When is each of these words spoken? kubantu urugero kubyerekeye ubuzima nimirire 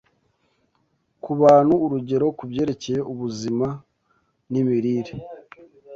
kubantu 1.23 1.73
urugero 1.85 2.25
kubyerekeye 2.37 2.99
ubuzima 3.11 3.67
nimirire 4.51 5.15